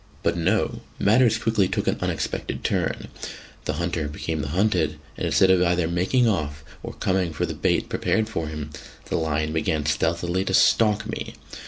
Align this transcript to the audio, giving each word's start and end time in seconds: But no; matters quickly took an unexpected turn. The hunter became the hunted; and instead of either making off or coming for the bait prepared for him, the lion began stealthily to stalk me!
But 0.23 0.35
no; 0.35 0.81
matters 0.97 1.37
quickly 1.37 1.67
took 1.67 1.85
an 1.85 1.99
unexpected 2.01 2.63
turn. 2.63 3.09
The 3.65 3.73
hunter 3.73 4.07
became 4.07 4.41
the 4.41 4.47
hunted; 4.47 4.97
and 5.15 5.27
instead 5.27 5.51
of 5.51 5.61
either 5.61 5.87
making 5.87 6.27
off 6.27 6.63
or 6.81 6.93
coming 6.93 7.33
for 7.33 7.45
the 7.45 7.53
bait 7.53 7.87
prepared 7.87 8.27
for 8.27 8.47
him, 8.47 8.71
the 9.09 9.15
lion 9.17 9.53
began 9.53 9.85
stealthily 9.85 10.43
to 10.45 10.55
stalk 10.55 11.05
me! 11.07 11.35